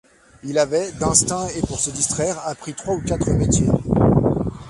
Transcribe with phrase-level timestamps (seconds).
[0.43, 3.67] Il avait, d’instinct et pour se distraire, appris trois ou quatre métiers.